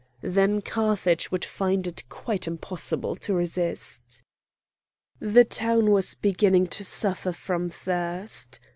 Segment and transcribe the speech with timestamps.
[0.23, 4.23] Then Carthage would find it quite impossible to resist.
[5.19, 8.59] The town was beginning to suffer from thirst.